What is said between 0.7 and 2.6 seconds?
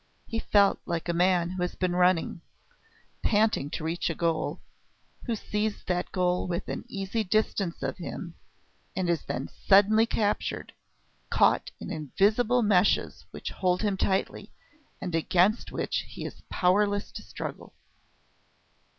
like a man who has been running,